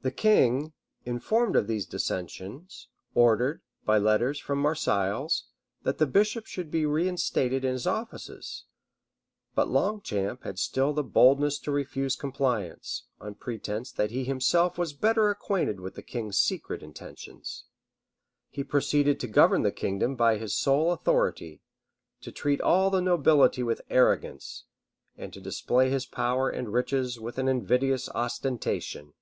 [*] 0.00 0.02
The 0.02 0.10
king, 0.10 0.72
informed 1.04 1.56
of 1.56 1.66
these 1.66 1.84
dissensions, 1.84 2.88
ordered, 3.14 3.60
by 3.84 3.98
letters 3.98 4.40
from 4.40 4.58
Marseilles, 4.58 5.44
that 5.82 5.98
the 5.98 6.06
bishop 6.06 6.46
should 6.46 6.70
be 6.70 6.86
reinstated 6.86 7.66
in 7.66 7.72
his 7.74 7.86
offices; 7.86 8.64
but 9.54 9.68
Longchamp 9.68 10.42
had 10.42 10.58
still 10.58 10.94
the 10.94 11.04
boldness 11.04 11.58
to 11.58 11.70
refuse 11.70 12.16
compliance, 12.16 13.08
on 13.20 13.34
pretence 13.34 13.92
that 13.92 14.10
he 14.10 14.24
himself 14.24 14.78
was 14.78 14.94
better 14.94 15.28
acquainted 15.28 15.80
with 15.80 15.96
the 15.96 16.02
king's 16.02 16.38
secret 16.38 16.82
intentions.[] 16.82 17.64
He 18.48 18.64
proceeded 18.64 19.20
to 19.20 19.26
govern 19.28 19.64
the 19.64 19.70
kingdom 19.70 20.14
by 20.16 20.38
his 20.38 20.54
sole 20.54 20.92
authority; 20.92 21.60
to 22.22 22.32
treat 22.32 22.62
all 22.62 22.88
the 22.88 23.02
nobility 23.02 23.62
with 23.62 23.82
arrogance; 23.90 24.64
and 25.18 25.30
to 25.34 25.42
display 25.42 25.90
his 25.90 26.06
power 26.06 26.48
and 26.48 26.72
riches 26.72 27.20
with 27.20 27.36
an 27.36 27.48
invidious 27.48 28.08
ostentation. 28.14 29.12